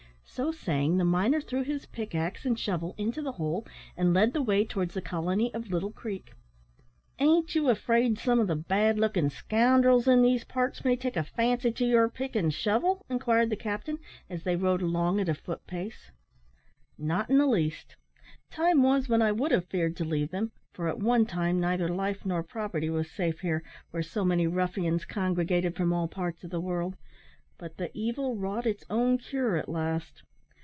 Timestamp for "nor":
22.25-22.41